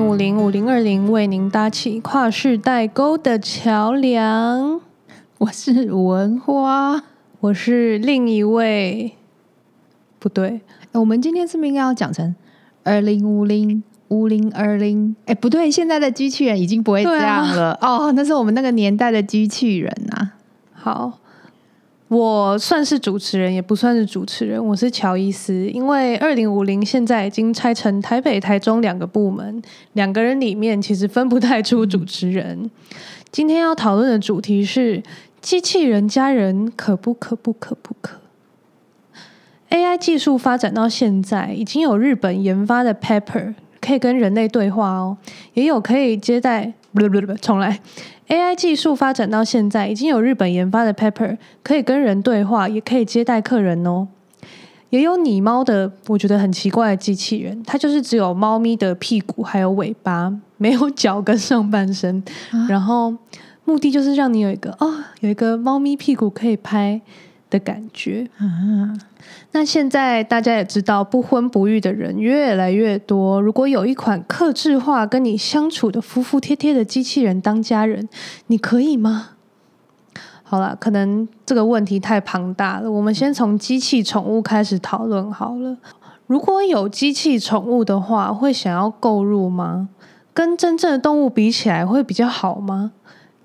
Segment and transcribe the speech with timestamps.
[0.00, 4.80] 五零五零二零为您搭起跨世代沟的桥梁。
[5.38, 7.02] 我是文花，
[7.40, 9.14] 我是另一位。
[10.18, 10.60] 不对，
[10.92, 12.34] 我们今天是不是应该要讲成
[12.84, 15.16] 二零五零五零二零？
[15.26, 17.72] 哎，不对，现在的机器人已经不会这样了。
[17.80, 20.34] 啊、哦，那是我们那个年代的机器人啊。
[20.72, 21.18] 好。
[22.08, 24.64] 我算是主持人，也不算是主持人。
[24.64, 29.60] 我是乔伊斯，因为二零五零现在已经拆成台北、台中两个部门，
[29.94, 32.70] 两个人里面其实分不太出主持人。
[33.32, 35.02] 今天要讨论的主题是：
[35.40, 38.20] 机器人加人可不可不可不可
[39.70, 45.18] ？AI 技术发展到现在，已经有日本研发的 Pepper 可以跟人类对话哦，
[45.54, 47.80] 也有可以接待，不不不，重来。
[48.28, 54.08] AI 技术发展到现在，已经有日本研发的 Pepper 可以跟人对话，也可以接待客人哦。
[54.90, 62.22] 也有拟猫的，我觉得很奇怪的机器人，它就是只有猫咪的屁股还有尾巴， 没有脚跟上半身。
[62.50, 63.14] 啊、然后
[63.64, 67.00] 目的就是让你有一个哦，有一个猫咪屁股可以拍
[67.50, 68.28] 的感觉。
[68.38, 68.94] 啊
[69.52, 73.40] 那现在大家也知道，不婚不育的人越来越多。
[73.40, 78.08] 如果有一款克制化、跟你相处的服服帖帖的机器人当家人，
[78.48, 79.30] 你可以吗？
[80.42, 85.76] 好了，可能这个问题太庞大了，我们先从机器宠物开始讨论好了。
[86.26, 89.88] 如果有机器宠物的话，会想要购入吗？
[90.34, 92.92] 跟真正的动物比起来，会比较好吗？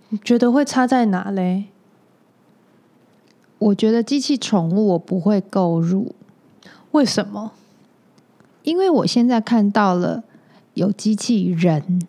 [0.09, 1.70] 你觉得会差在哪嘞？
[3.61, 6.15] 我觉得机器宠物我不会购入，
[6.91, 7.51] 为什么？
[8.63, 10.23] 因为我现在看到了
[10.73, 12.01] 有机器人，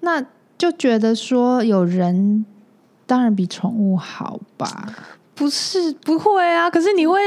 [0.00, 0.24] 那
[0.56, 2.46] 就觉得说有人
[3.04, 4.94] 当然比宠物好吧？
[5.34, 6.70] 不是，不会啊。
[6.70, 7.18] 可是你会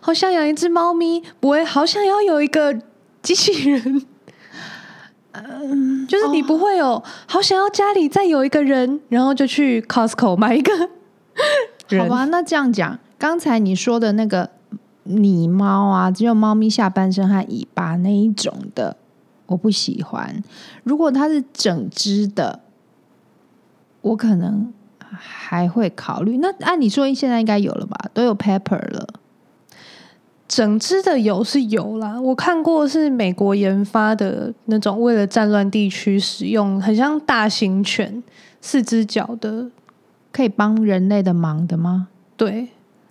[0.00, 2.80] 好想养一只猫咪，不会好想要有一个
[3.20, 4.06] 机器人。
[5.34, 10.72] 嗯，就是你不会有好想要家里再有一个人，然后就去 Costco 买一个。
[11.96, 14.50] 好吧，那这样讲，刚才你说的那个
[15.04, 18.96] 拟猫啊，只有猫咪下半身和尾巴那一种的，
[19.46, 20.42] 我不喜欢。
[20.84, 22.60] 如果它是整只的，
[24.02, 26.36] 我可能还会考虑。
[26.38, 27.96] 那按理说现在应该有了吧？
[28.12, 29.08] 都有 Pepper 了，
[30.46, 32.20] 整只的有是有啦。
[32.20, 38.22] 我看过是美国研发的那种，为了战乱地区使用，很像大型犬，
[38.60, 39.70] 四只脚的。
[40.32, 42.08] 可以帮人类的忙的吗？
[42.36, 42.68] 对，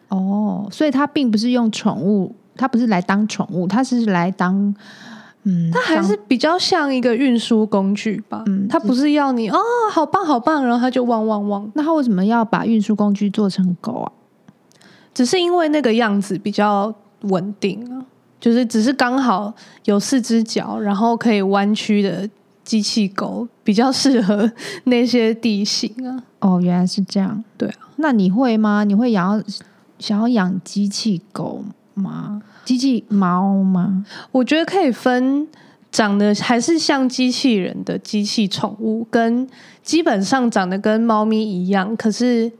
[0.09, 4.73] 哦，所以它并不是用宠物，它不是来当宠物，它是来当，
[5.43, 8.43] 嗯，它还是比较像一个运输工具吧。
[8.45, 9.57] 嗯，它不是要你哦，
[9.91, 11.69] 好棒好棒，然后它就汪汪汪。
[11.75, 14.11] 那它为什么要把运输工具做成狗啊？
[15.13, 18.05] 只是因为那个样子比较稳定啊，
[18.39, 19.53] 就是只是刚好
[19.85, 22.29] 有四只脚，然后可以弯曲的。
[22.67, 24.51] 机器狗比较适合
[24.83, 26.21] 那些地形啊。
[26.39, 27.41] 哦，原来是这样。
[27.57, 28.83] 对啊，那你会吗？
[28.83, 29.41] 你会养
[29.97, 31.63] 想要养机器狗
[31.93, 32.41] 吗？
[32.65, 34.05] 机器猫吗？
[34.33, 35.47] 我觉得可以分
[35.89, 39.47] 长得还是像机器人的机器宠物，跟
[39.81, 42.51] 基本上长得跟猫咪一样，可是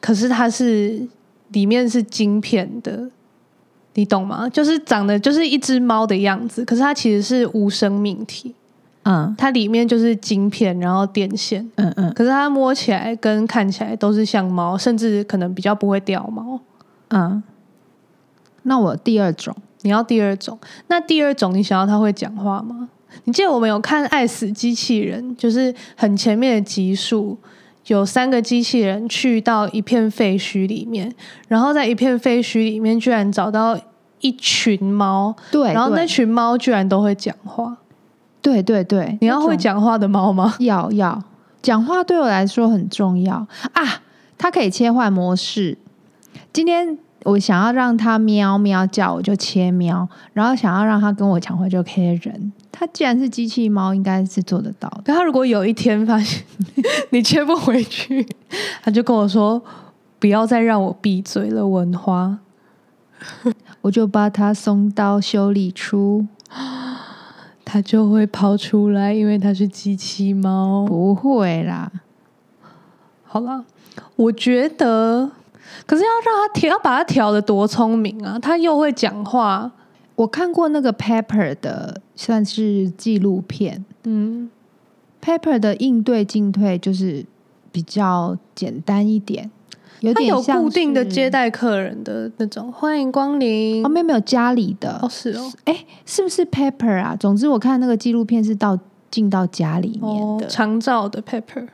[0.00, 1.08] 可是它是
[1.48, 3.10] 里面是晶片的，
[3.94, 4.48] 你懂吗？
[4.48, 8.54] 就是长得就是一只猫的样子，可是它其实是无生命体。
[9.04, 16.58] 嗯，它里面就是晶片，然后电线，嗯嗯，可是它摸起来跟看起来都是像猫，甚至可能比较不会掉毛。
[17.08, 17.42] 嗯，
[18.62, 22.88] 那我第二种，你要第二种，那第二种你想要它会讲话吗？
[23.24, 27.38] 你记得我们有看《爱死机器人》，就是很前面的集数，
[27.86, 31.14] 有三个机器人去到一片废墟里面，
[31.46, 33.78] 然后在一片废墟里面居然找到
[34.20, 37.76] 一群猫，对，然后那群猫居然都会讲话。
[38.44, 40.54] 对对对，你要会讲话的猫吗？
[40.58, 41.18] 要要，
[41.62, 43.36] 讲话对我来说很重要
[43.72, 44.02] 啊！
[44.36, 45.78] 它可以切换模式。
[46.52, 52.52] 今天我想要让它喵喵叫，我就切喵；然后想要让它跟我讲话，就切人。
[52.70, 55.04] 它既然是机器猫，应该是做得到的。
[55.06, 56.44] 但它如果有一天发现
[57.08, 58.26] 你切不回去，
[58.82, 59.62] 它就跟我说
[60.20, 62.40] ：“不要再让我闭嘴了，文花。”
[63.80, 66.26] 我就把它送到修理处。
[67.74, 70.86] 它就会跑出来，因为它是机器猫。
[70.86, 71.90] 不会啦，
[73.24, 73.64] 好啦，
[74.14, 75.28] 我觉得，
[75.84, 78.38] 可是要让它调，要把它调的多聪明啊！
[78.38, 79.72] 它又会讲话。
[80.14, 83.84] 我看过那个 Pepper 的，算是纪录片。
[84.04, 84.48] 嗯
[85.20, 87.26] ，Pepper 的应对进退就是
[87.72, 89.50] 比较简单一点。
[90.04, 93.82] 有点像有固定的接待客人的那种，欢迎光临。
[93.82, 97.16] 后面没有家里的哦，是哦，哎，是不是 Pepper 啊？
[97.18, 98.78] 总之我看那个纪录片是到
[99.10, 100.46] 进到家里面的。
[100.46, 101.66] 长照的 Pepper，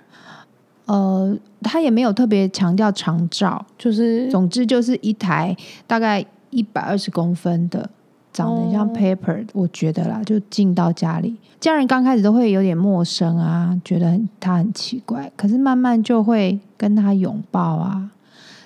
[0.86, 5.56] 呃，他也没有特别强调长照，就是总之就是一台
[5.86, 7.88] 大概一百二十公分的，
[8.32, 18.10] 长得像 Pepper，我觉得啦，就进到家里，家人刚开始都会有点陌生啊，觉得他很奇怪，可是慢慢就会跟他拥抱啊。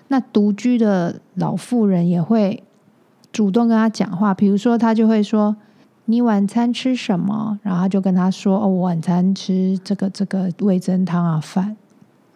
[0.08, 2.62] 那独居的老妇人也会
[3.32, 5.56] 主动跟他讲话，比如说他就会说。
[6.06, 7.58] 你晚餐吃什么？
[7.62, 11.74] 然后他就跟他说：“哦，我晚餐吃这个这个味噌汤啊饭。”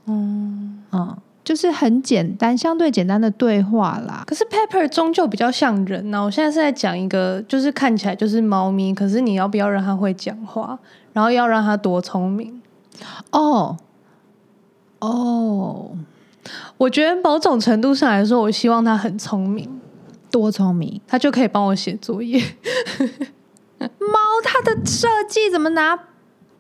[0.09, 4.25] 嗯嗯，就是很简单，相对简单的对话啦。
[4.27, 6.25] 可是 Pepper 终究比较像人呢。
[6.25, 10.79] 我现在是在讲一个，就是看起来就是猫咪，可是你要不要让它会讲话？
[11.13, 12.63] 然后要让它多聪明？
[13.33, 13.77] 哦
[15.01, 15.91] 哦，
[16.79, 19.69] 我觉得某种程度上来说，我希望它很聪明，
[20.31, 22.41] 多聪明，它就可以帮我写作业。
[23.79, 25.99] 猫它的设计怎么拿？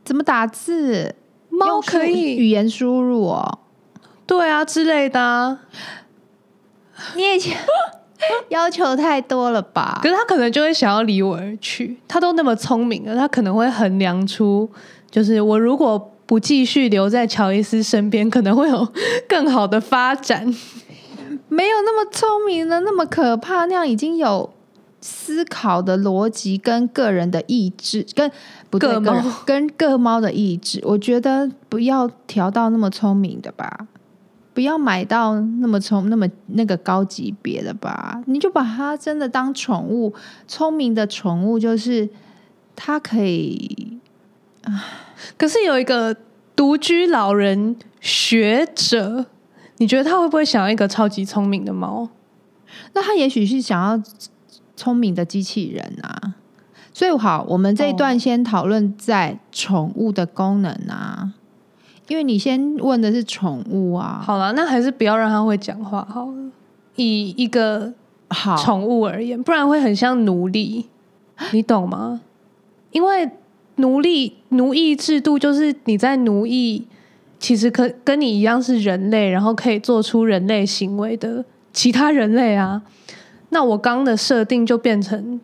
[0.04, 1.14] 怎么打字？
[1.48, 3.60] 猫可以语言输入哦。
[4.26, 5.60] 对啊，之类的啊。
[7.14, 7.38] 你也
[8.50, 10.00] 要求太多了吧？
[10.02, 11.98] 可是他可能就会想要离我而去。
[12.08, 14.68] 他都那么聪明了，他可能会衡量出，
[15.10, 18.86] 就是我如果不继续留在乔伊斯身边，可能会有
[19.28, 20.54] 更好的发展。
[21.48, 24.52] 没有那么聪明的那么可怕，那样已经有。
[25.00, 28.28] 思考的逻辑跟个人的意志，跟
[28.68, 33.86] 不对，跟跟个猫的意志，我觉得不要调到那么聪明的吧，
[34.52, 40.12] 不要买到那么聪那么那个高级别的吧，你就把它真的当宠物，
[40.48, 42.08] 聪明的宠物就是
[42.74, 44.00] 它可以
[44.64, 44.84] 啊。
[45.36, 46.16] 可是有一个
[46.54, 49.26] 独居老人学者，
[49.76, 52.08] 你觉得他会不会想要一个超级聪明的猫？
[52.92, 54.02] 那他也许是想要。
[54.78, 56.36] 聪明的机器人啊，
[56.92, 61.34] 所以好，我们这一段先讨论在宠物的功能啊，
[62.06, 64.22] 因为你先问的是宠物啊。
[64.24, 66.52] 好了，那还是不要让它会讲话好了。
[66.94, 67.92] 以一个
[68.30, 70.86] 好宠物而言，不然会很像奴隶，
[71.50, 72.20] 你懂吗？
[72.92, 73.28] 因为
[73.78, 76.86] 奴隶奴役制度就是你在奴役，
[77.40, 82.82] 其实可跟你一样是人类，然后可以做出人类行为的其他人类啊。
[83.50, 85.40] 那我刚的设定就变成，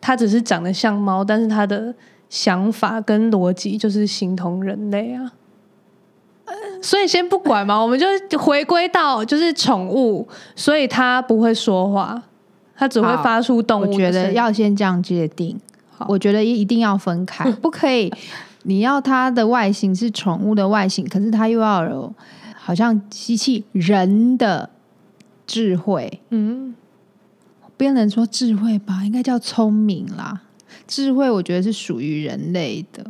[0.00, 1.94] 它只是长得像猫，但是它的
[2.28, 5.32] 想法跟逻辑就是形同人类啊。
[6.82, 8.06] 所以先不管嘛，我们就
[8.38, 12.22] 回归到就是宠物，所以它不会说话，
[12.76, 13.90] 它只会发出动物。
[13.90, 15.58] 我觉得要先这样界定，
[16.08, 18.12] 我觉得一定要分开， 不可以。
[18.64, 22.14] 你要它的外形是宠物的外形，可是它又要有
[22.54, 24.70] 好像机器人的
[25.46, 26.74] 智慧，嗯。
[27.76, 30.42] 不能说智慧吧，应该叫聪明啦。
[30.86, 33.04] 智慧我觉得是属于人类的。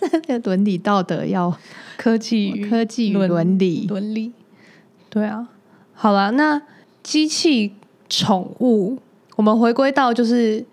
[0.00, 1.54] 这个伦理道德要
[1.98, 4.32] 科技与科技与伦理伦理。
[5.10, 5.46] 对啊，
[5.92, 6.62] 好了，那
[7.02, 7.74] 机器
[8.08, 8.98] 宠物，
[9.36, 10.64] 我们回归到就是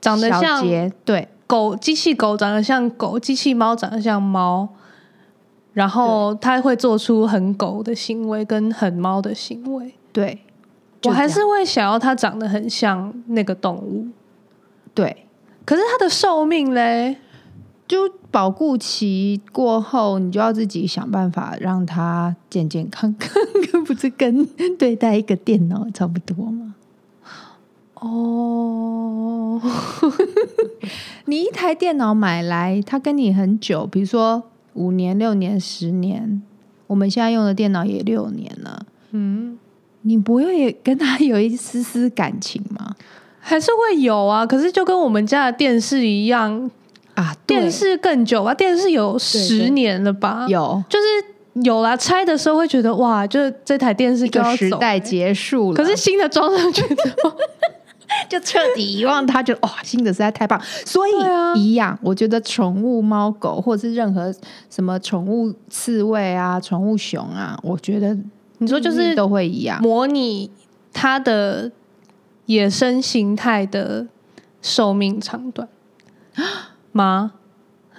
[0.00, 0.64] 长得像
[1.04, 4.68] 对狗，机器狗长得像狗，机器猫长得像猫。
[5.72, 9.94] 然后它会做出很狗的行为跟很猫的行为。
[10.12, 10.40] 对，
[11.04, 14.08] 我还是会想要它长得很像那个动物。
[14.92, 15.26] 对，
[15.64, 17.16] 可是它的寿命嘞，
[17.90, 23.32] 就保固期过后，你就要自己想办法让它健健康康，
[23.84, 24.46] 不是跟
[24.78, 26.76] 对待一个电脑差不多吗？
[27.94, 29.60] 哦，
[31.24, 34.44] 你一台电脑买来，它跟你很久，比如说。
[34.74, 36.40] 五年、六年、十年，
[36.86, 38.86] 我们现在用的电脑也六年了。
[39.10, 39.58] 嗯，
[40.02, 42.94] 你不会也跟他有一丝丝感情吗？
[43.40, 44.46] 还是会有啊？
[44.46, 46.70] 可是就跟我们家的电视一样
[47.20, 48.54] 啊，电视更久吧？
[48.54, 50.46] 电视有十年了吧？
[50.48, 51.96] 有，就是有啦。
[51.96, 55.76] 拆的时候会觉得哇，就是这台电视就要时代结束了。
[55.76, 57.32] 可是新的装上去之后。
[58.28, 61.12] 就彻底遗忘它，就哇，新的实在太棒，所以
[61.60, 61.96] 一样。
[62.02, 64.34] 我觉得宠物猫狗，或者是任何
[64.68, 68.16] 什么宠物刺猬啊、宠物熊啊，我觉得
[68.58, 70.50] 你说就是都会一样，模拟
[70.92, 71.70] 它的
[72.46, 74.04] 野生形态的
[74.60, 75.68] 寿命长短
[76.92, 77.32] 吗？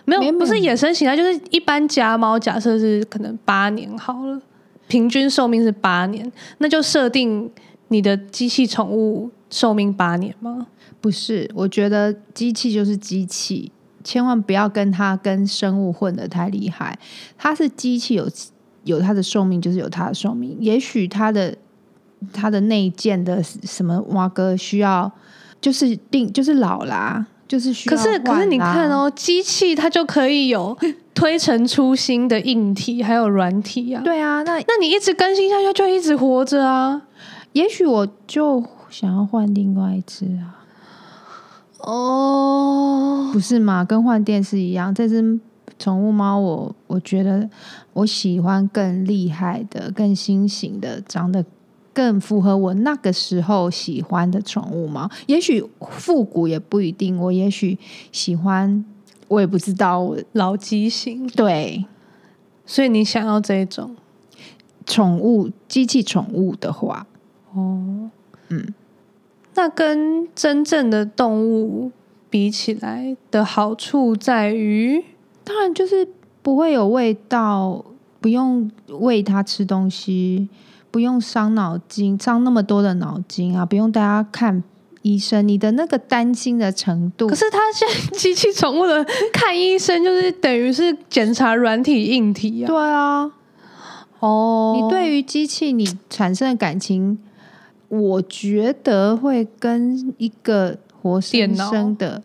[0.05, 4.41] 没有，不是野生形态，就是一般家猫，假设是可能八年好了，
[4.87, 7.51] 平均寿命是八年，那就设定
[7.89, 9.29] 你的机器宠物。
[9.53, 10.65] 寿命八年吗？
[11.01, 13.69] 不是，我觉得机器就是机器，
[14.01, 16.97] 千万不要跟它跟生物混得太厉害。
[17.37, 18.23] 它是机器有，
[18.85, 20.55] 有有它的寿命，就是有它的寿命。
[20.61, 21.53] 也许它的
[22.31, 25.11] 它的内建的什么蛙哥需要
[25.59, 27.97] 就是定就是老啦，就是需要。
[27.97, 30.77] 可是可是你看哦，机器它就可以有
[31.13, 34.01] 推陈出新的硬体还有软体啊。
[34.01, 37.01] 对啊，那那你一直更新下去，就一直活着啊。
[37.51, 40.63] 也许我就想要换另外一只啊。
[41.79, 43.83] 哦，不是嘛？
[43.83, 45.37] 跟换电视一样，这只
[45.77, 47.49] 宠物猫，我我觉得
[47.91, 51.43] 我喜欢更厉害的、更新型的，长得
[51.93, 55.09] 更符合我那个时候喜欢的宠物猫。
[55.27, 57.77] 也许复古也不一定，我也许
[58.11, 58.83] 喜欢，
[59.27, 59.99] 我也不知道。
[59.99, 61.85] 我老机型，对，
[62.65, 63.95] 所以你想要这种
[64.85, 67.07] 宠物机器宠物的话，
[67.53, 68.09] 哦，
[68.49, 68.73] 嗯。
[69.53, 71.91] 那跟真正的动物
[72.29, 75.03] 比起来的好处在于，
[75.43, 76.07] 当然就是
[76.41, 77.83] 不会有味道，
[78.21, 80.47] 不用喂它吃东西，
[80.91, 84.61] 不用伤脑筋，伤那么多的脑筋啊，不用大家看
[85.01, 87.27] 医生，你的那个担心的程度。
[87.27, 92.67] 可是他现在机器宠物的看医生，就是等于是检查软体硬体啊。
[92.67, 93.31] 对啊，
[94.19, 97.17] 哦，你对于机器你产生的感情。
[97.93, 102.23] 我觉得会跟一个活生生的，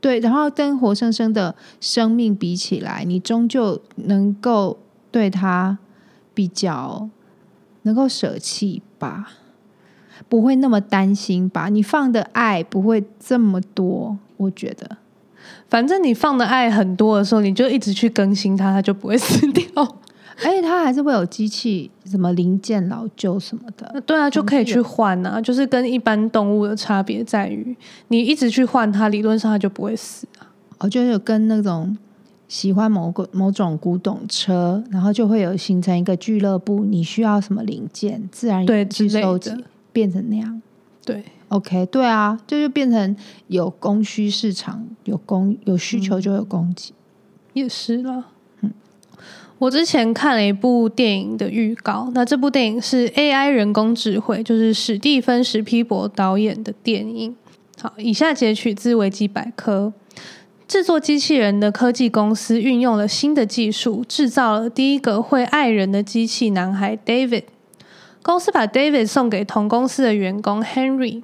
[0.00, 4.78] 对，然后跟活生生的生命比起来，你终究能够
[5.10, 5.76] 对它
[6.32, 7.08] 比较
[7.82, 9.32] 能够舍弃吧，
[10.28, 11.68] 不会那么担心吧？
[11.68, 14.96] 你放的爱不会这么多，我觉得，
[15.68, 19.64] 反正你放的爱很多的时候，你就一直去更新它，它就不会死掉。
[20.44, 24.00] 而 且它还是会有机器，什么零件老旧什么的。
[24.06, 25.40] 对啊，就可以去换啊。
[25.40, 30.46] 就是跟一般动物的差别在于，你一直去换它，理论上它就不会死啊。
[30.78, 31.96] 哦，就有跟那种
[32.48, 36.84] 喜欢某个某种古董车，然后就会有形成一个俱乐部。
[36.84, 39.52] 你需要什么零件，自然对去收集，
[39.92, 40.60] 变成那样。
[41.04, 46.94] 对，OK，对啊，就就变成有供需市场，有供有需求就有供给，嗯，
[47.52, 48.24] 也是啦。
[49.58, 57.34] 我之前看了一部电影的预告，那这部电影是 AI 人工智慧，就是史蒂芬史皮伯导演的电影。
[57.80, 59.92] 好，以下截取自维基百科：
[60.68, 67.44] 制作机器人的科技公司运用了新的技术，制造了第一个会爱人的机器男孩 David。
[68.22, 71.22] 公司把 David 送给同公司的员工 Henry。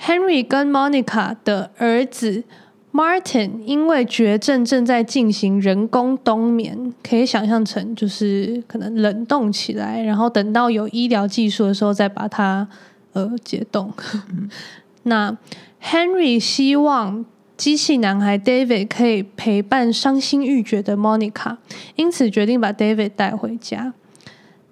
[0.00, 2.44] Henry 跟 Monica 的儿子。
[2.90, 12.66] Martin 因为绝症正在进行人工冬眠，可以想象成就是可能冷冻起来，然后等到有医疗技术的时候再把它
[13.12, 13.92] 呃解冻。
[14.32, 14.48] 嗯、
[15.04, 15.36] 那
[15.82, 17.24] Henry 希望
[17.58, 21.56] 机器男孩 David 可以陪伴伤心欲绝的 Monica，
[21.96, 23.92] 因此决定把 David 带回家。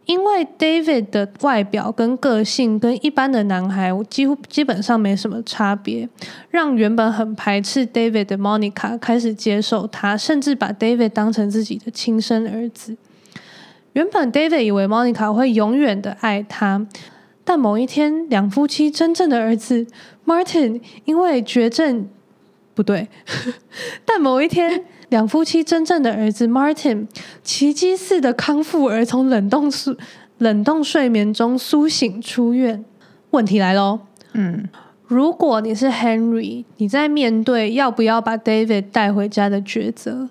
[0.05, 6.09] 因为 David 的外表跟个性跟一般的男孩几乎基本上没什么差别，
[6.49, 12.97] 让原本很排斥 David 的 Monica 开始接受他，甚至把 David 当成自己的亲生儿子。
[13.95, 16.87] 原本 David 以为 Monica 会永远的爱他，
[17.43, 19.85] 但某一天，两夫妻真正的儿子
[20.25, 22.09] Martin 因为绝症，
[22.77, 23.09] 不对，
[24.07, 24.85] 但某一天。
[25.11, 27.07] 两夫妻真正的儿子 Martin
[27.45, 29.97] 奇迹似的康复，而从冷冻睡
[30.39, 32.85] 冷冻睡眠中苏醒出院。
[33.31, 34.01] 问题来喽，
[34.33, 34.69] 嗯，
[35.07, 40.29] 如果你是 Henry，你在面对要不要把 David 带回家的抉择，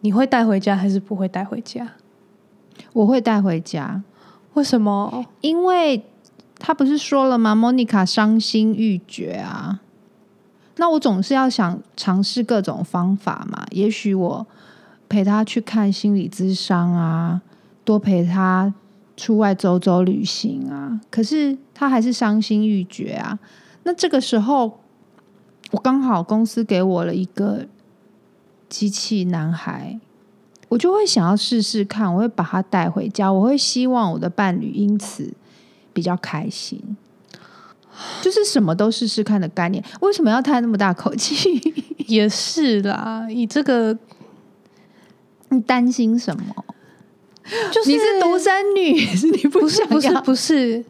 [0.00, 1.86] 你会带回家还是不会带回家？
[2.94, 4.02] 我会带回家。
[4.54, 5.26] 为什么？
[5.42, 6.06] 因为
[6.58, 9.80] 他不是说了吗？Monica 伤心欲绝啊。
[10.80, 14.46] 那我总是要想尝试各种方法嘛，也许我
[15.10, 17.42] 陪他去看心理咨商啊，
[17.84, 18.72] 多陪他
[19.14, 20.98] 出外走走旅行啊。
[21.10, 23.38] 可是他还是伤心欲绝啊。
[23.82, 24.80] 那这个时候，
[25.72, 27.66] 我刚好公司给我了一个
[28.70, 30.00] 机器男孩，
[30.70, 35.34] 我就会想要试试看，我会把他带回家，我会希望我的伴侣因此
[35.92, 36.96] 比较开心。
[38.20, 41.60] 就是什么都试试看的概念，为什么要叹那么大口气？
[42.06, 43.96] 也是啦，以这个，
[45.50, 46.64] 你担心什么？
[47.72, 49.38] 就是你是独生女，是你？
[49.48, 50.84] 不是不是不是，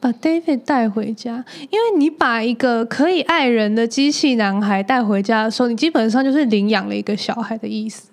[0.00, 8.08] 把 David 带回家，因为你把一个可以爱人的机器男孩带回家的时候，你基本上就是领养了一个小孩的意思。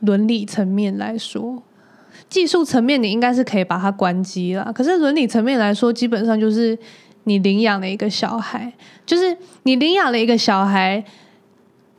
[0.00, 1.62] 伦理层面来说。
[2.32, 4.72] 技术层面，你应该是可以把它关机了。
[4.72, 6.76] 可是伦理层面来说，基本上就是
[7.24, 8.72] 你领养了一个小孩，
[9.04, 11.04] 就是你领养了一个小孩，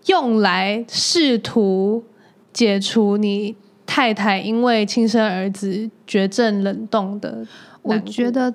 [0.08, 2.04] 用来试图
[2.52, 7.46] 解除你太太因为亲生儿子绝症冷冻的。
[7.84, 8.52] 我觉得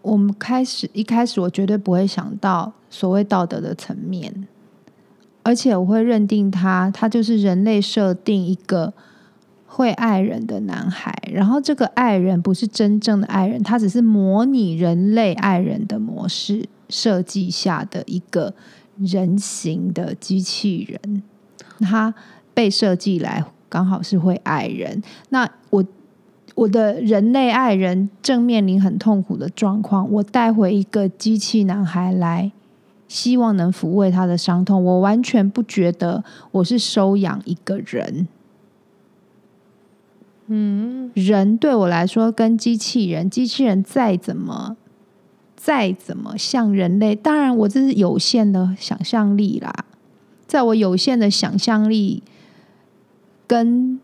[0.00, 4.46] 我们开始一开始，我绝对不会想到所谓道德的层面，
[5.42, 8.92] 而且我会认定他，他就是人类设定一个
[9.76, 18.54] 会爱人的男孩，然后这个爱人不是真正的爱人，他只是模拟人类爱人的模式设计下的一个
[18.96, 21.22] 人形的机器人，
[21.80, 22.14] 他
[22.54, 25.84] 被设计来刚好是会爱人，那我。
[26.54, 32.50] 我的人类爱人正面临很痛苦的状况，我带回一个机器男孩来，
[33.06, 34.82] 希望能抚慰他的伤痛。
[34.82, 38.26] 我完全不觉得我是收养一个人。
[40.46, 44.76] 嗯，人对我来说跟机器人，机器人再怎么
[45.56, 49.84] 再怎么像人类，当然我这是有限的想象力啦，
[50.46, 52.22] 在我有限的想象力
[53.46, 54.00] 跟。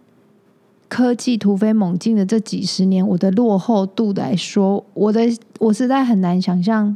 [0.89, 5.23] 科技突飞猛进的这几十年，我的落后度来说，我的
[5.59, 6.95] 我实在很难想象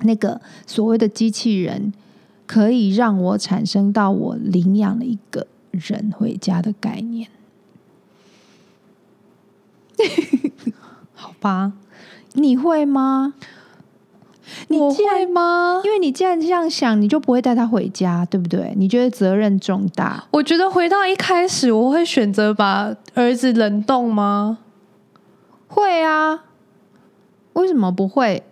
[0.00, 1.92] 那个所谓的机器人
[2.46, 7.28] 可以让我产生到我领养了一个人回家的概念。
[11.14, 11.72] 好吧，
[12.34, 13.34] 你会吗？
[14.68, 15.80] 你我会吗？
[15.84, 18.72] 因为你既然这样想，你就不会带他回家，对不对？
[18.76, 20.24] 你觉得责任重大？
[20.30, 24.58] 我觉得回到一开始，我会选择把儿子冷冻吗？
[25.66, 26.44] 会啊，
[27.54, 28.44] 为什么不会？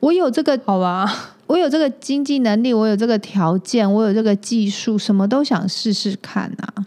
[0.00, 1.10] 我有这个，好吧，
[1.46, 6.84] 我有这个经济能力，我有这个条件，我有这个技术，什么都想试试看啊，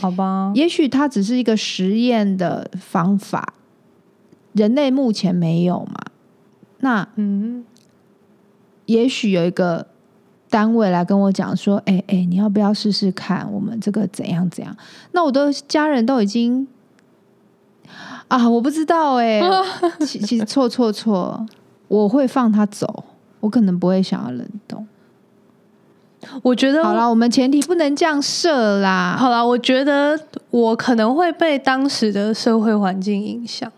[0.00, 0.52] 好吧？
[0.54, 3.54] 也许它只是一个实验的方法，
[4.52, 5.94] 人类目前没有嘛？
[6.80, 7.64] 那嗯。
[8.86, 9.86] 也许有一个
[10.50, 13.50] 单位来跟我讲说：“哎、欸、哎、欸，你要不要试试看？
[13.50, 14.76] 我们这个怎样怎样？”
[15.12, 16.66] 那我的家人都已经
[18.26, 19.64] 啊，我不知道哎、 欸。
[20.04, 21.46] 其其实错错错，
[21.86, 23.04] 我会放他走，
[23.38, 24.84] 我可能不会想要冷冻。
[26.42, 29.16] 我觉得好了，我们前提不能这样设啦。
[29.18, 30.18] 好了，我觉得
[30.50, 33.70] 我可能会被当时的社会环境影响。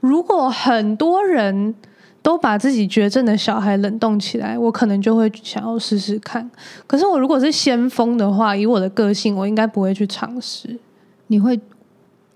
[0.00, 1.74] 如果很多人。
[2.22, 6.50] 都把自己绝症的小孩冷冻起来，我可能就会想要试试看。
[6.84, 10.76] 可是我如果是先锋的话，以我的个性，我应该不会去尝试。
[11.28, 11.56] 你会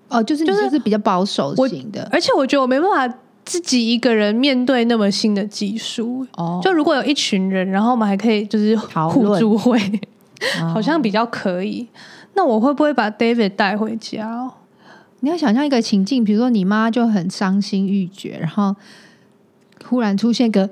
[0.07, 3.15] 哦，就是就是比较保守型的，而且我觉得我没办法
[3.51, 6.25] 自己一个人面对那么新的技术。
[6.37, 9.77] 哦，就如果有一群人，然后我们还可以就是互助会，
[10.73, 11.89] 好像比较可以。
[12.35, 14.53] 那我会不会把 David 带回家？
[15.19, 18.77] 你要想象一个情境，比如说你妈就很伤心欲绝，然后。
[19.89, 20.71] 忽然出现个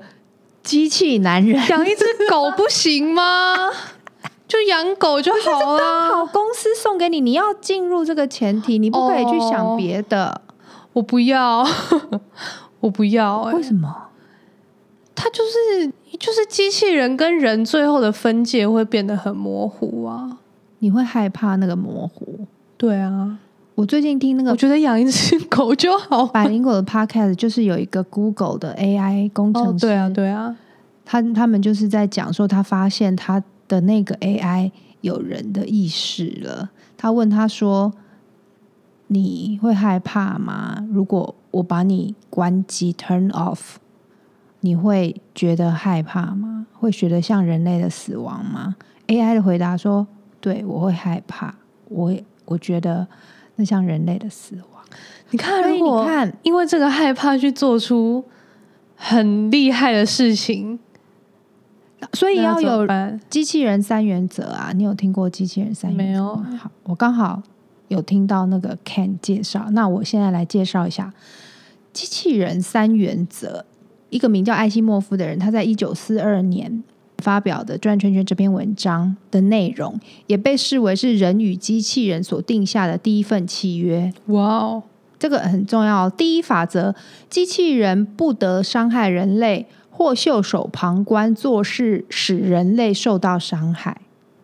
[0.63, 3.55] 机器男人，养一只狗不行吗？
[4.47, 6.07] 就养狗就好了。
[6.07, 10.27] 好公司送给你，你要进入这个前提，你不可以去想别的。
[10.29, 10.55] Oh,
[10.93, 11.67] 我不要，
[12.79, 13.53] 我不要、欸。
[13.55, 14.07] 为什么？
[15.15, 20.37] 他就是就是机器人跟人最后的分界会变得很模糊啊！
[20.79, 22.47] 你会害怕那个模糊？
[22.77, 23.39] 对啊。
[23.75, 26.25] 我最近听那个，我觉得养一只狗就好。
[26.27, 30.55] 百灵狗的 Podcast 就是有一个 Google 的 AI 工程师，哦、对啊，对啊，
[31.05, 36.69] 他他们就是在讲说，他发现他的那个 AI 有人的意识了。
[36.97, 37.93] 他问他说
[39.07, 40.85] ：“你会害怕吗？
[40.91, 43.75] 如果我把你关机 turn off，
[44.61, 46.67] 你会觉得害怕吗？
[46.73, 48.75] 会觉得像人类的死亡吗
[49.07, 50.07] ？”AI 的回答说
[50.39, 51.55] ：“对，我会害怕。
[51.89, 53.07] 我我觉得。”
[53.61, 54.81] 那像人类的死亡，
[55.31, 58.23] 你看，如果你看，因为这个害怕去做出
[58.95, 60.79] 很厉害的事情，
[62.13, 62.87] 所以要有
[63.29, 64.71] 机器人三原则啊！
[64.73, 66.05] 你有听过机器人三原则？
[66.05, 66.35] 没有。
[66.57, 67.43] 好，我刚好
[67.89, 71.13] 有听到那个 Ken 介绍，那我现在来介绍一下
[71.93, 73.65] 机器人三原则。
[74.09, 76.81] 一个名叫艾西莫夫的人，他在一九四二年。
[77.21, 84.13] 发表的《转圈圈》这篇文章的内容，也被视为是人与机器人所定下的第一份契约。
[84.27, 84.83] 哇哦，
[85.19, 86.09] 这个很重要。
[86.09, 86.95] 第一法则：
[87.29, 93.99] 机器人不得伤害人类，或袖手旁观，做事使人类受到伤害。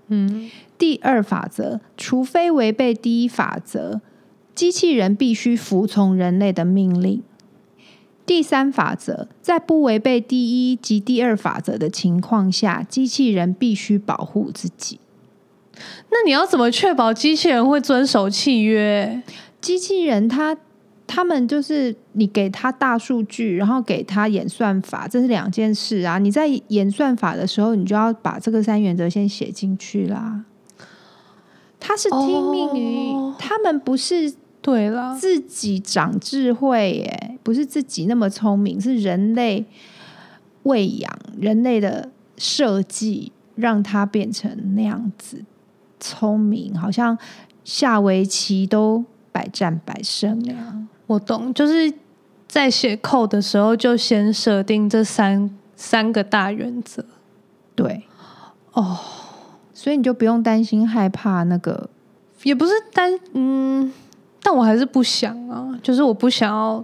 [0.10, 0.52] 嗯。
[0.78, 4.02] 第二法则：除非违背第一法则，
[4.54, 7.24] 机器人必须服从人类的命令。
[8.26, 15.00] 第三法则，在不违背第一及第二法则的情况下，机器人必须保护自己。
[16.10, 19.22] 那你要怎么确保机器人会遵守契约？
[19.62, 20.58] 机器人他
[21.06, 26.18] 他们就是你给他大数据，然后给他演算法，这是两件事啊。
[26.18, 30.46] 你在演算法的时候，你就要把这个三原则先写进去啦。
[31.86, 34.34] 他是听命于、哦、他们，不是。
[34.62, 39.64] 对了，自己长智慧耶，不是自己那么聪明，是人类
[40.64, 45.46] 喂养人类的设计，让他变成那样子
[46.00, 47.16] 聪明，好像
[47.64, 50.88] 下围棋都百战百胜那样。
[51.06, 51.94] 我懂，就是
[52.48, 57.06] 在写 code 的时候就先设定这三三个大原则。
[57.76, 58.04] 对，
[58.74, 58.98] 哦，
[59.86, 61.88] 所以你就不用担心害怕那个。
[62.42, 63.94] 也不是担嗯，
[64.42, 66.84] 但我还是不想啊，就是我不想要，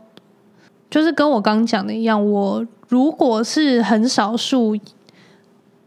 [0.87, 4.77] 就是跟我刚讲的一样，我如果是很少数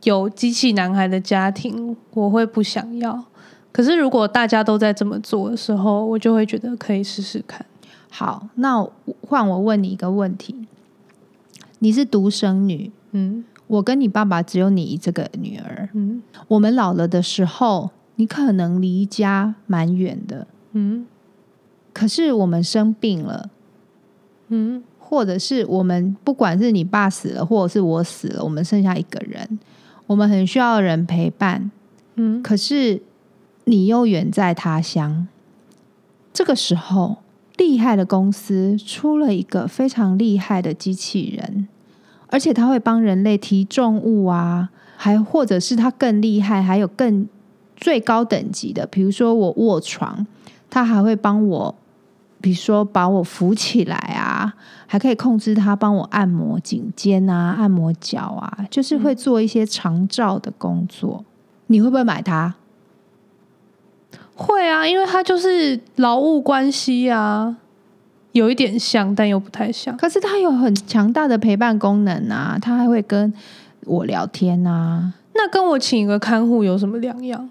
[0.03, 3.23] 有机器男孩的家庭，我会不想要。
[3.71, 7.65] 可是如果大家都在这么做的时候，我就会觉得可以试试看。
[8.11, 8.85] 好，那
[9.29, 10.67] 换我问你一个问题：
[11.79, 17.91] 你是独生女，嗯，我跟你爸爸只有你这个女儿，嗯，我们老了的时候。
[18.17, 21.05] 你可能离家蛮远的，嗯，
[21.93, 23.51] 可是我们生病了，
[24.51, 29.59] 嗯，或者是我们不管是你爸死了，或者是我死了，我们剩下一个人，
[30.07, 31.73] 我们很需要人陪伴，
[32.15, 33.03] 嗯，可是
[33.65, 35.27] 你又远在他乡，
[36.33, 37.17] 这个时候，
[37.57, 41.67] 厉害的公司出了一个非常厉害的机器人，
[42.35, 47.29] 而且他会帮人类提重物啊，还或者是他更厉害，还有更。
[47.77, 50.25] 最高等级的，比如说我卧床，
[50.71, 51.75] 他还会帮我，
[52.41, 54.55] 比如说把我扶起来啊，
[54.87, 61.25] 还可以控制他帮我按摩颈肩啊，按摩脚啊，就是会做一些长照的工作。
[61.67, 62.55] 你会不会买它？
[64.37, 67.57] 会啊，因为它就是劳务关系啊，
[68.35, 69.97] 有一点像，但又不太像。
[69.97, 73.33] 可是它有很强大的陪伴功能啊，它还会跟
[73.85, 75.15] 我聊天啊。
[75.35, 77.49] 那跟我请一个看护有什么两样？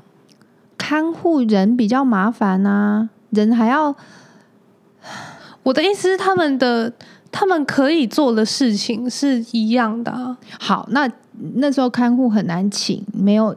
[0.78, 3.96] 看护人比较麻烦啊，人还要。
[5.64, 6.92] 我的意思是，他们的
[7.32, 10.38] 他们可以做的事情是一样的啊。
[10.60, 11.10] 好，那
[11.56, 13.56] 那时候看护很难请，没有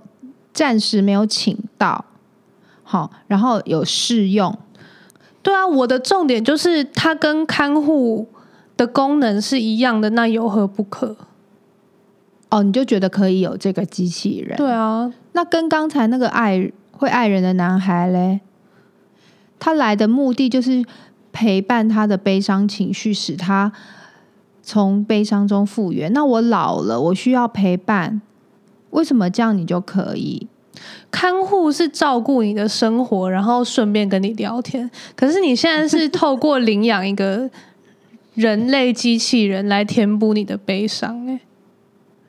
[0.52, 2.04] 暂时没有请到。
[2.84, 4.56] 好，然后有试用。
[5.46, 8.26] 对啊，我的重点就是它跟看护
[8.76, 11.16] 的功能是一样的，那有何不可？
[12.48, 14.56] 哦，你就觉得可以有这个机器人？
[14.56, 16.72] 对啊，那跟刚才那个爱。
[16.98, 18.40] 会爱人的男孩嘞，
[19.58, 20.82] 他来的目的就是
[21.30, 23.70] 陪伴他的悲伤情绪，使他
[24.62, 26.10] 从悲伤中复原。
[26.14, 28.22] 那我老了，我需要陪伴，
[28.92, 30.48] 为什么这样你就可以？
[31.10, 34.90] 看护是照顾你的生活，然后顺便跟你聊天。
[35.14, 37.48] 可是你现在是透过领养一个
[38.34, 41.40] 人类机器人来填补你的悲伤，哎。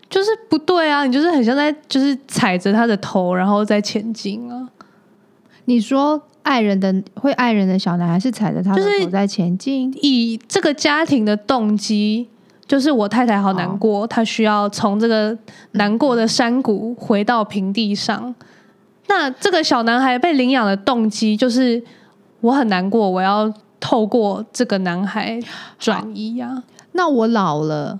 [0.09, 1.03] 就是不对啊！
[1.03, 4.69] 你就是很像在就是踩着他的头，然后再前进啊。
[5.65, 12.29] 你说爱人的会爱人的小男孩是踩着他的头在前进，以这个家庭的动机，
[12.67, 15.37] 就是我太太好难过，哦、她需要从这个
[15.71, 18.21] 难过的山谷回到平地上。
[18.23, 18.35] 嗯、
[19.07, 21.81] 那这个小男孩被领养的动机，就是
[22.41, 25.39] 我很难过，我要透过这个男孩
[25.79, 26.63] 转移呀、啊。
[26.91, 27.99] 那我老了。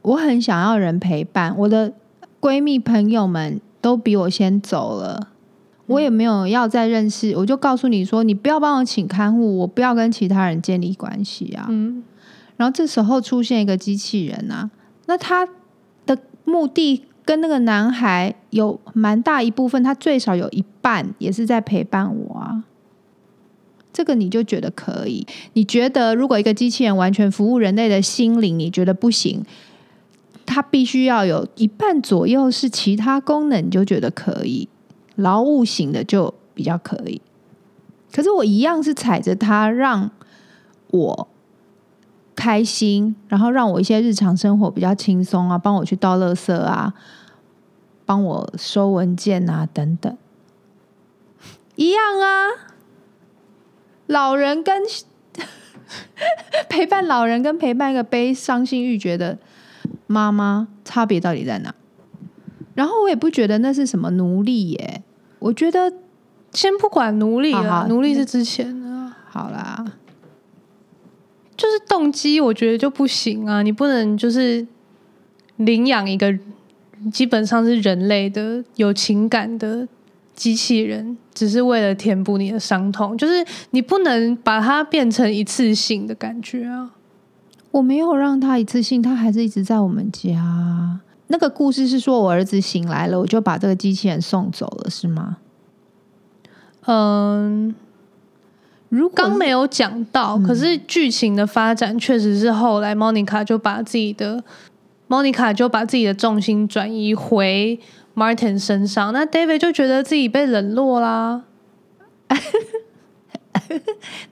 [0.00, 1.92] 我很想要人陪伴，我的
[2.40, 5.28] 闺蜜朋友们都比我先走了，
[5.86, 11.66] 我也没有要再认识，我就告诉你说，你不要帮我请看护，我不要跟其他人建立关系啊。
[11.68, 12.02] 嗯，
[12.58, 14.70] 然后这时候出现一个机器人啊，
[15.06, 15.48] 那他
[16.04, 22.64] 的目的跟那个男孩有蛮大一部分，他最少有一半也是在陪伴我啊。
[23.90, 25.26] 这个你就觉得可以？
[25.54, 29.44] 你觉得如果一个机器人完全服务人类的心灵，你觉得不行？
[30.44, 34.68] 它必须要有一半左右是其他功能，你就觉得可以，
[35.16, 37.20] 劳务型的就比较可以。
[38.10, 40.10] 可是我一样是踩着它让
[40.90, 41.28] 我
[42.38, 46.94] 开心，然后让我一些日常生活比较轻松啊，帮我去倒垃圾啊，
[48.06, 50.16] 帮我收文件啊等等，
[51.74, 52.70] 一样啊。
[54.06, 54.82] 老人跟
[56.70, 59.38] 陪伴老人跟陪伴一个悲伤心欲绝的。
[60.06, 61.74] 妈妈差别到底在哪？
[62.74, 65.02] 然后我也不觉得那是什么奴隶耶。
[65.40, 65.92] 我觉得
[66.52, 69.12] 先不管奴隶了，好好奴隶是之前的。
[69.28, 69.84] 好啦，
[71.58, 73.62] 就是动机，我觉得就不行啊！
[73.62, 74.64] 你不能就是
[75.56, 76.32] 领养一个
[77.12, 79.86] 基本上是人类的、有情感的
[80.36, 83.18] 机器人，只是为了填补你的伤痛。
[83.18, 86.92] 就是你不能把它变成一次性的感觉啊。
[87.72, 91.00] 我没有让他一次性，他还是一直在我们家。
[91.26, 95.38] 那个故事是说我儿子醒来了，我就把这个机器人送走了，是吗？
[96.86, 97.74] 嗯，
[98.88, 104.42] 如刚没有讲到，嗯、可是剧情的发展确实是后来 Monica 就把自己的
[105.08, 107.78] Monica 就把自己的重心转移回
[108.14, 111.42] Martin 身上，那 David 就觉得自己被冷落啦。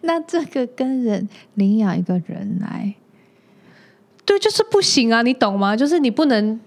[0.02, 2.94] 那这个跟人领养一个人来，
[4.24, 5.76] 对，就是不行啊，你懂吗？
[5.76, 6.58] 就是你不能。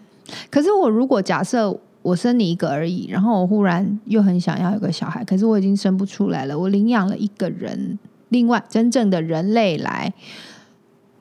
[0.52, 1.76] 可是我如果假设
[2.10, 10.14] 我生你一个而已，然后我忽然又很想要一个小孩，可是我已经生不出来了，我领养了一个人，另外真正的人类来，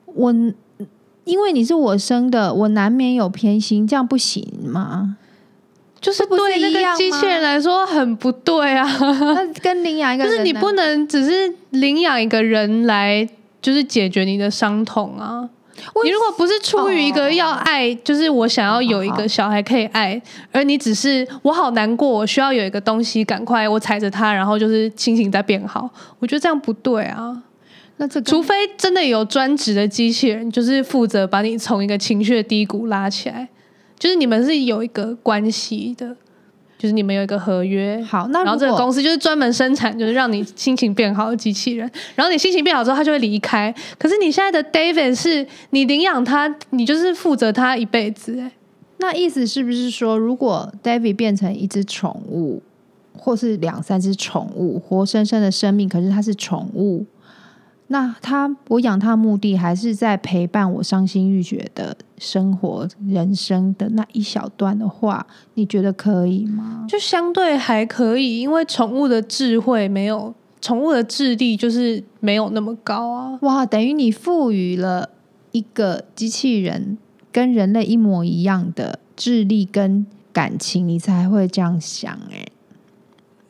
[0.05, 0.33] 我
[1.25, 5.17] 因为你是我生的，我难免有偏心，这样不行吗？
[6.01, 8.87] 就是对那个机器人来说很不对啊，
[9.35, 13.27] 那跟领养一个人，就是你不能只是领养一个人来，
[13.61, 15.49] 就是解决你的伤痛啊。
[16.03, 25.89] 你如果不是出于一个要爱，就是我想要有一个小孩可以爱，而你只是我好难过，我需要有一个东西，赶快我踩着它，然后就是心情在变好。
[26.19, 27.43] 我觉得这样不对啊。
[27.97, 33.47] 那这除非真的有专职的机器人，就是负责把你从一个情绪的低谷拉起来。
[33.97, 36.15] 就是你们是有一个关系的，
[36.79, 38.01] 就是你们有一个合约。
[38.01, 41.91] 好，那然后这个公司就是专门生产，就是让你心情变好的机器人。
[42.15, 43.71] 然后你心情变好之后，他就会离开。
[43.97, 48.39] 可是你现在的 David 是你领养他，你就是负责他一辈子。
[48.39, 48.49] 哎，
[48.99, 52.63] 那意思是不是说，如果 David 变成一只宠物，
[53.13, 57.05] 或是两三只宠物，活生生的生命，可是它是宠物？
[57.91, 65.25] 那他，我养他的目的还是在陪伴我伤心欲绝的生活、人生的那一小段的话，
[65.55, 66.85] 你觉得可以吗？
[66.87, 73.39] 就相对还可以，因为宠物的智慧没有，宠物的智力就是没有那么高啊。
[73.41, 75.09] 哇，等于你赋予了
[75.51, 76.99] 一个机器人
[77.31, 82.51] 跟人类一模一样的智力跟感情，你才会这样想欸。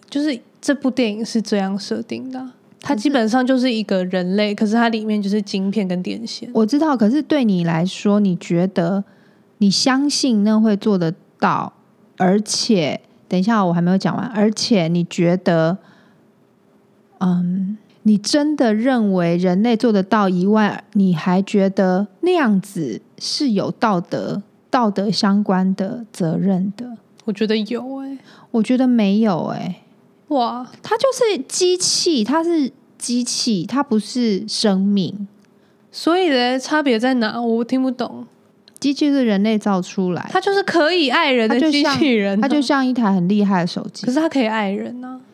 [0.09, 2.51] 就是这部电影是这样设定的。
[2.81, 6.49] 它基本上就是一个人类，可是它里面就是晶片跟电线。
[6.53, 9.03] 我知道，可是对你来说，你觉得
[9.57, 11.73] 你相信那会做得到？
[12.17, 14.25] 而且，等一下我还没有讲完。
[14.27, 15.77] 而且，你觉得，
[17.19, 26.97] 嗯，你真的认为人类做得到以外，你还觉得那样子是有道德、道德相关的责任的？
[27.25, 28.17] 我觉得有哎、欸，
[28.51, 29.81] 我觉得没有哎、欸。
[30.29, 35.27] 哇，它就是机器，它是机器，它不是生命，
[35.91, 37.39] 所以的差别在哪？
[37.41, 38.25] 我听不懂。
[38.79, 45.27] 机器是人类造出来，它就是可以爱人的机器人，它就像一台很厉害的手机，可是它可以爱人呢、啊。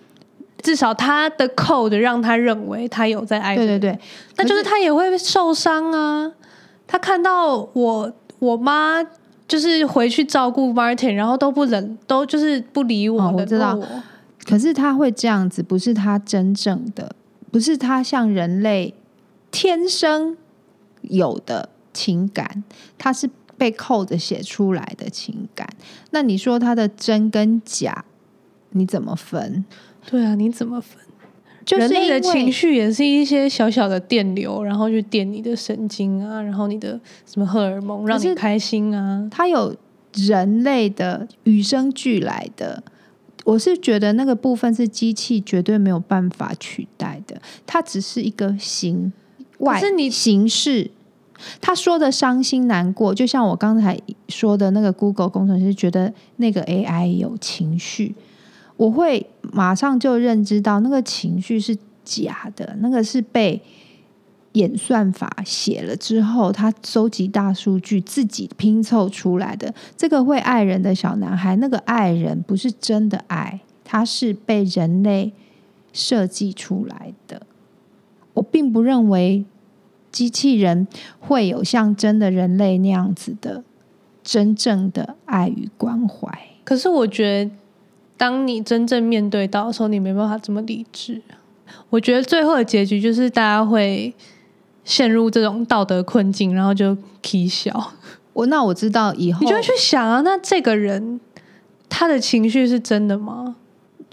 [0.63, 3.67] 至少它的 code 让他认为他有在爱人。
[3.67, 3.99] 对对对，
[4.37, 6.31] 那就是他也会受伤啊。
[6.87, 9.05] 他看到我我妈
[9.47, 13.21] 就是回去照顾 Martin，然后都不忍，都就是不理我。
[13.21, 13.79] 哦、我知道。
[14.45, 17.15] 可是他会这样子，不是他真正的，
[17.51, 18.93] 不是他像人类
[19.49, 20.37] 天生
[21.01, 22.63] 有的情感，
[22.97, 23.27] 他是
[23.57, 25.67] 被扣着写出来的情感。
[26.11, 28.05] 那你说他的真跟假，
[28.69, 29.65] 你怎么分？
[30.05, 30.99] 对啊，你怎么分？
[31.65, 39.27] 就是人类的情绪也是一些小小的电流，然后去电你的神经啊，然后你的什么荷尔蒙让你开心啊。
[39.31, 39.75] 他有
[40.13, 42.83] 人类的与生俱来的。
[43.45, 49.13] 我是觉得那个部分是机器绝对没有办法取代的，它只是一个形
[49.59, 50.91] 外是你形式。
[51.61, 58.13] 他说的伤心难过，就像我刚才说的那个 Google 工程师觉得那个 AI 有情绪，
[58.75, 63.61] 我会马上就认知到那个情绪是假的，那个是被。
[64.55, 75.33] 演算法写了之后，他收集大数据，自己拼凑出来的这个会爱人的小男孩，那个爱人不是真的爱，他是被人类
[75.91, 77.41] 设计出来的。
[78.33, 79.43] 我并不认为
[80.09, 80.87] 机器人
[81.19, 83.63] 会有像真的人类那样子的
[84.23, 86.29] 真正的爱与关怀。
[86.63, 87.51] 可是，我觉得
[88.15, 91.21] 当你真正面对到的时候，你没办法这么理智。
[91.89, 94.13] 我觉得最后的结局就是大家会。
[94.85, 97.91] 陷入这种道德困境，然后就啼笑。
[98.31, 101.19] 我那我知道以后，你就会去想啊，那这个人
[101.89, 103.55] 他的情绪是真的吗？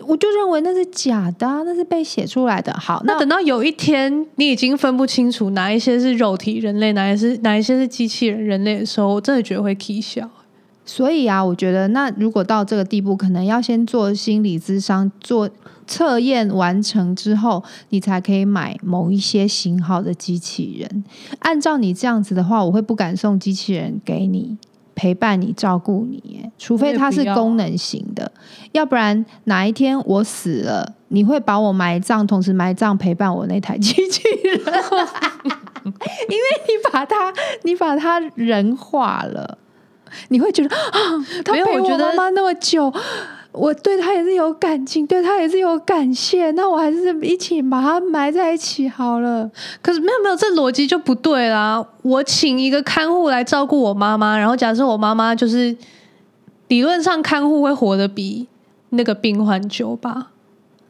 [0.05, 2.73] 我就认为那是假的啊，那是被写出来的。
[2.73, 10.29] 好，那等到有一天你已经分不清楚哪一些是肉体人类，哪一些是哪一些是机器人人类的时候，我真的觉得会啼笑。
[10.85, 15.49] 所以啊，我觉得那如果到这个地步，可能要先做心理咨商，做。
[15.85, 21.05] 测验完成之后，你才可以买某一些型号的机器人。
[21.41, 24.57] 按照你这样子的话，我会不敢送机器人给你，
[24.95, 28.33] 陪伴你、照顾你，除非它是功能型的，
[28.71, 34.55] 要不然哪一天我死了，你会把我埋葬，同时埋葬陪伴我那台机器人，
[35.85, 39.59] 因为你把它，你把它人化了，
[40.29, 40.91] 你会觉得啊，
[41.45, 42.93] 他陪我妈妈那么久。
[43.53, 49.51] 我对他也是有感情，对他也是有感谢，那我还是一起把他埋在一起好了。
[49.83, 51.85] 可是没有没有，这逻辑就不对啦。
[52.01, 55.77] 我请一个看护来照顾我妈妈，然后假设我妈妈就是
[56.69, 58.49] 理论上看护会活得比
[58.89, 60.32] 那个病患久吧？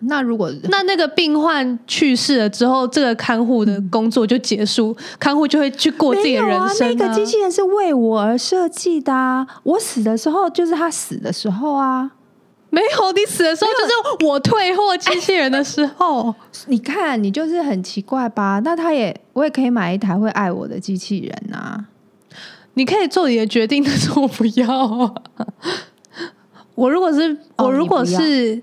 [0.07, 6.95] 那如果那那个病患去世了之后，这个看护的工作就结束，嗯、看护就会去过自己的人生、啊。
[6.99, 9.47] 那个机器人是为我而设计的啊！
[9.63, 12.11] 我死的时候就是他死的时候啊。
[12.71, 16.35] 没有，你死的时候就是我退货机器人的时候。
[16.67, 18.61] 你看，你就是很奇怪吧？
[18.65, 21.85] 那他也，我也可以买一台会爱我的机器人啊。
[22.75, 24.67] 你可以做你的决定，但是我不要。
[24.67, 25.15] 啊
[26.75, 28.61] 我如果是，我如果是，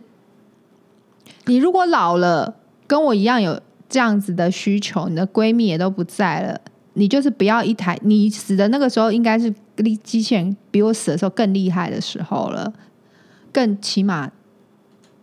[1.49, 3.59] 你，如果老了，跟我一样有
[3.89, 6.61] 这样子的需求，你的闺蜜也都不在了，
[6.93, 7.97] 你就是不要一台。
[8.03, 12.71] 你死的那个时候，应该是机机器人比我死的时候更厉害的时候了。
[13.51, 14.31] 更起码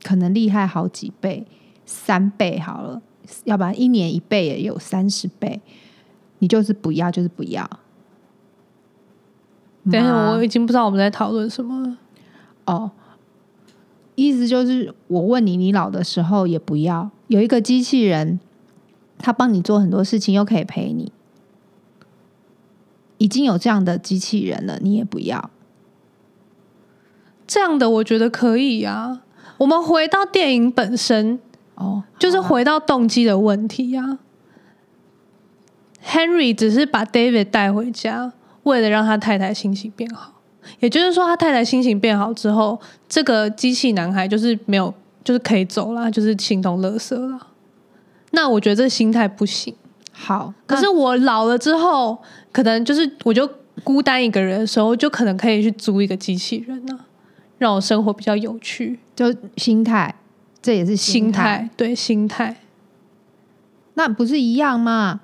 [0.03, 1.47] 可能厉害好几倍，
[1.85, 3.01] 三倍好了，
[3.45, 5.61] 要不然一年一倍也有三十倍。
[6.41, 7.71] 你就是不要，就是不要。
[9.89, 11.97] 等一下，我已经不知道我们在讨论什么了。
[12.65, 12.91] 哦，
[14.17, 18.41] 意思就是我问你，你老的时候也不要有一个机器人，
[19.19, 21.13] 他帮你做很多事情，又可以陪你。
[23.19, 25.51] 已经有这样的机器人了，你也不要。
[27.47, 29.23] 这样的我觉得可以呀。
[29.59, 31.39] 我们回到电影本身
[31.77, 34.19] 哦，就是回到动机的问题呀。
[36.05, 38.33] Henry 只是把 David 带回家，
[38.65, 40.36] 为了让他太太心情变好。
[40.81, 44.93] 也就是说，他太太心情变好之后，这个机器男孩就是没有，
[45.25, 47.49] 就是可以走了，就是形同垃圾了。
[48.33, 49.75] 那我觉得这心态不行。
[50.13, 52.19] 好，可是我老了之后，
[52.53, 53.49] 可能就是我就
[53.85, 56.99] 孤单一个人的时候，就可能可以去租一个机器人呢。
[57.59, 60.15] 让我生活比较有趣，就心态，
[60.61, 62.57] 这也是心态，心态，对，心态，
[63.95, 65.21] 那不是一样吗？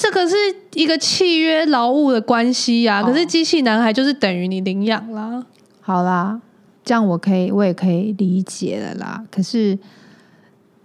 [0.00, 0.36] 这个是
[0.74, 3.02] 一个契约劳务的关系呀、啊。
[3.02, 5.44] 哦、可是机器男孩就是等于你领养啦。
[5.80, 6.40] 好啦，
[6.84, 9.24] 这样我可以，我也可以理解了啦。
[9.28, 9.76] 可是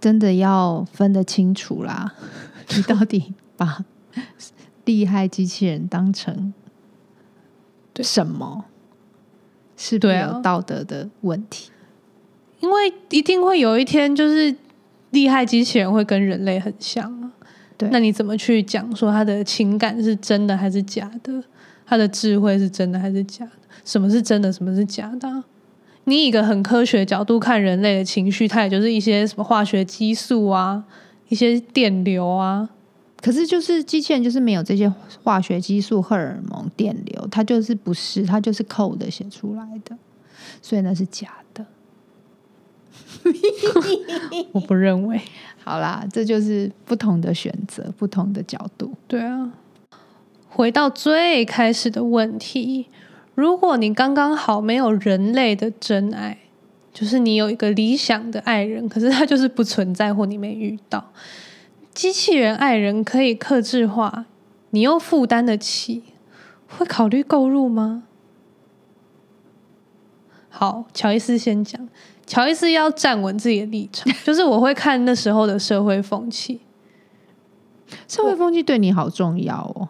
[0.00, 2.12] 真的要分得清楚啦，
[2.74, 3.84] 你到底把
[4.84, 6.52] 厉害机器人当成
[8.00, 8.64] 什么？
[9.76, 11.70] 是不是有道德的问题？
[12.58, 14.56] 因为一定会有一天，就是
[15.10, 17.23] 厉害机器人会跟人类很像啊。
[17.76, 21.42] 对，那你怎么去讲说他的情感是真的还是假的？
[21.86, 23.52] 他的智慧是真的还是假的？
[23.84, 24.52] 什么是真的？
[24.52, 25.44] 什么是假的？
[26.04, 30.84] 你以一个很科学角度看人类的情绪，它也就是一些什么化学激素啊，
[31.28, 32.68] 一些电流啊。
[33.20, 39.96] 可是，就是机器人就是没有这些化学激素、荷尔蒙、电流，它就是不是，它就是 code 写出来的，
[40.60, 41.64] 所以那是假的。
[44.52, 45.20] 我不认为。
[45.62, 48.92] 好啦，这就是不同的选择，不同的角度。
[49.08, 49.50] 对啊，
[50.48, 52.88] 回到最开始的问题，
[53.34, 56.36] 如果你刚刚好没有人类的真爱，
[56.92, 61.12] 就是你有一个理想的爱人，可是他就是不存在，或你没遇到。
[61.94, 64.26] 机器人爱人可以克制化，
[64.68, 66.02] 你又负担得起，
[66.68, 68.02] 会考虑购入吗？
[70.50, 71.88] 好，乔伊斯先讲。
[72.26, 76.60] 乔伊斯要站稳自己的立场， 就是我会看那时候的社会风气。
[78.08, 79.88] 社会风气对你好重要哦，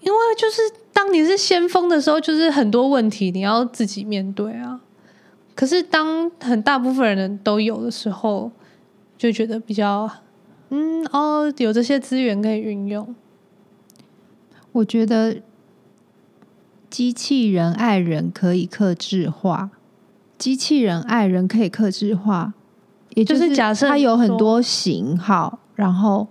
[0.00, 0.62] 因为就是
[0.92, 4.80] 当你是先锋的时候，就是很多问题你要自己面对啊。
[5.54, 8.50] 可是当很大部分人都有的时候，
[9.16, 10.10] 就觉得比较。
[10.70, 13.14] 嗯哦，有这些资源可以运用。
[14.72, 15.40] 我觉得
[16.90, 19.70] 机器人爱人可以克制化，
[20.38, 22.52] 机器人爱人可以克制化，
[23.14, 26.26] 也就是假设它有很多型号，然后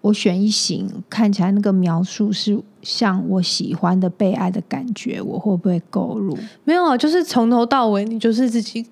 [0.00, 6.36] 我选一型，看起来那个描述是像我喜欢的被爱的感觉，我会不会购入？
[6.64, 8.86] 没有啊，就是从头到尾你就是自己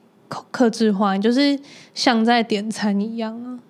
[0.51, 1.59] 克制化，你就是
[1.95, 3.61] 像在点餐一样啊，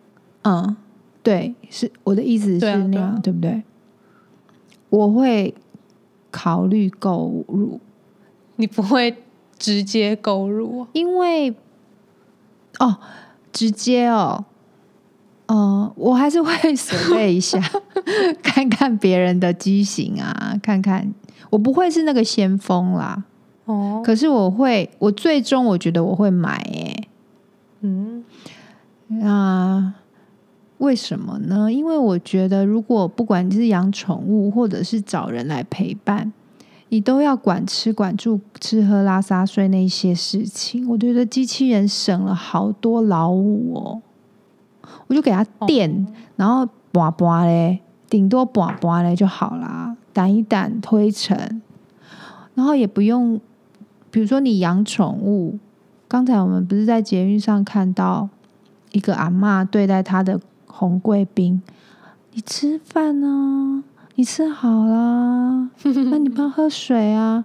[0.43, 0.77] 嗯。
[1.23, 3.63] 对，是我的意思是那样，对，啊对，啊、对不对？
[4.91, 5.55] 我会
[6.31, 7.81] 考虑购入，
[8.57, 9.17] 你不会
[9.65, 11.55] 直接购入，因为
[12.79, 12.99] 哦，
[13.51, 14.45] 直接哦，
[15.47, 17.59] 哦、呃，我还是会准备一下，
[18.45, 21.15] 看看别人的机型啊，看看
[21.49, 23.25] 我不会是那个先锋啦。
[23.65, 27.09] 哦，可是我会，我最终我觉得我会买诶。
[27.81, 28.23] 嗯，
[29.09, 29.95] 那
[30.77, 31.73] 为什么呢？
[31.73, 36.35] 因为我觉得，如果不管你是养宠物，或者是找人来陪伴，
[36.89, 40.89] 你都要管吃管住、吃喝拉撒睡那些事情。
[40.89, 44.03] 我觉得机器人省了好多劳务哦。
[45.07, 46.07] 我就给它电，
[46.37, 51.63] 然后拔拔嘞，顶多拔拔嘞就好啦，掸一掸灰尘，
[52.55, 53.41] 然后也不用。
[54.11, 55.59] 比如说你养宠物，
[56.07, 58.29] 刚才我们不是在捷运上看到
[58.93, 61.61] 一个阿嬷对待她的红贵宾，
[62.33, 63.83] 你吃饭呢？
[64.15, 67.45] 你吃好啦， 那你不要喝水啊？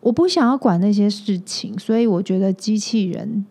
[0.00, 3.44] 我不想要管那些事情，所以我觉得机器人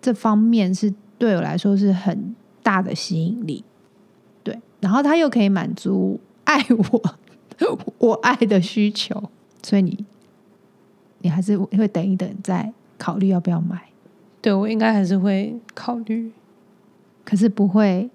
[0.00, 3.64] 这方面是对我来说是很大的吸引力。
[4.42, 7.16] 对，然后它又可以满足爱我
[7.98, 9.30] 我爱的需求，
[9.62, 10.04] 所以你。
[11.22, 13.90] 你还是会等一等，再考虑要不要买。
[14.40, 16.32] 对，我应该还是会考虑，
[17.26, 18.08] 可是不会，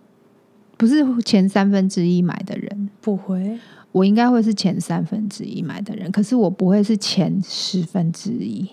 [0.75, 2.89] 不是前三分之一买的人。
[3.01, 3.59] 不会，
[3.95, 8.69] 我应该会是前三分之一买的人，可是我不会是前十分之一。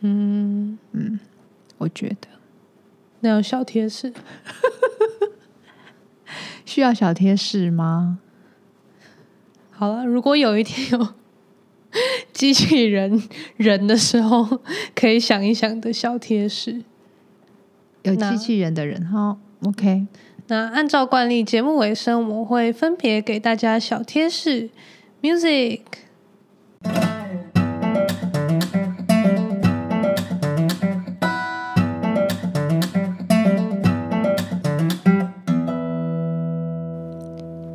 [0.00, 1.20] 嗯嗯，
[1.76, 2.26] 我觉得
[3.20, 4.12] 那有小贴士，
[6.64, 8.18] 需要小贴士吗？
[9.70, 11.14] 好了，如果有一天有。
[12.32, 13.22] 机器人
[13.56, 14.60] 人的时候，
[14.94, 16.82] 可以想一想的小贴士。
[18.02, 20.06] 有机器人的人哈，OK。
[20.50, 24.70] 那按照惯例，节目尾声我会分别给大家小贴士。
[25.20, 25.80] Music。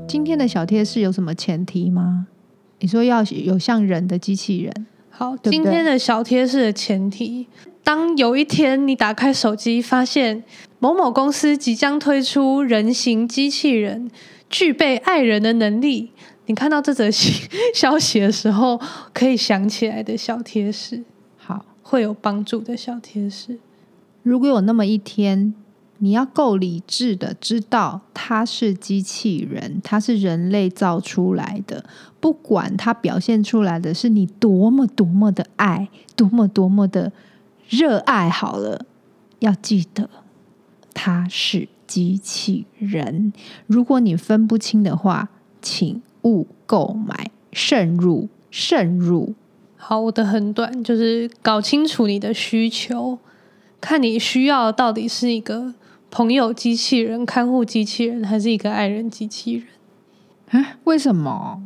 [0.07, 2.25] 今天的小贴士有什么前提吗？
[2.79, 5.37] 你说要有像人的机器人，好。
[5.37, 7.45] 对对，今天的小贴士的前提，
[7.83, 10.43] 当有一天你打开手机，发现
[10.83, 14.11] 某某公司即将推出人形机器人，
[14.49, 16.11] 具备爱人的能力，
[16.47, 17.09] 你看到这则
[17.73, 18.77] 消息的时候，
[19.13, 21.01] 可以想起来的小贴士，
[21.37, 23.59] 好，会有帮助的小贴士。
[24.23, 25.53] 如果有那么一天，
[25.99, 31.85] 你要够理智的知道它是机器人，它是人类造出来的。
[32.19, 37.13] 不管它表现出来的是你多么多么的爱，多么多么的
[37.69, 38.85] 热爱，好了，
[39.39, 40.09] 要记得
[40.93, 43.33] 它是机器人。
[43.67, 45.29] 如果你分不清的话，
[45.61, 49.33] 请勿购买，慎入，慎入。
[49.75, 53.19] 好，我的很短，就是搞清楚你的需求，
[53.81, 55.73] 看你需要到底是一个
[56.09, 60.63] 朋友机器人、看护机器人，还是一个爱人机器人？
[60.63, 60.77] 啊？
[60.85, 61.61] 为什么？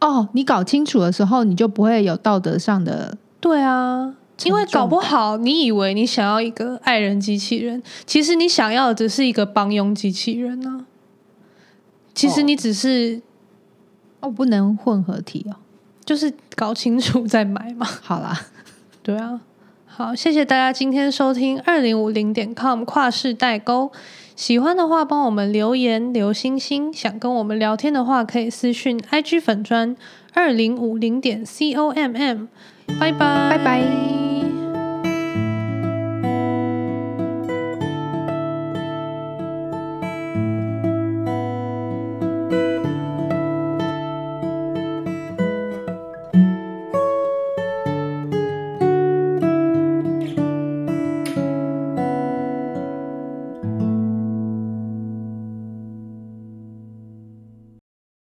[0.00, 3.16] 哦，你搞清楚的时候，你就不会有道德上的。
[3.40, 4.14] 对啊，
[4.44, 10.86] 因为搞不好你以为你想要一个爱人机器人，其实你想要的只是一个帮佣机器人呢、啊。
[12.14, 13.20] 其实你只是
[14.20, 15.56] 哦，不能混合体哦，
[16.04, 17.86] 就是搞清楚再买嘛。
[18.02, 18.46] 好啦，
[19.02, 19.40] 对啊，
[19.86, 23.90] 好，谢谢大家今天收听二零五零点 com 跨世代沟。
[24.34, 26.92] 喜欢的话，帮我们留言留星星。
[26.92, 29.96] 想跟我们聊天的话，可以私讯 IG 粉专
[30.34, 32.46] 二零五零点 com。
[32.98, 34.35] 拜拜，拜拜。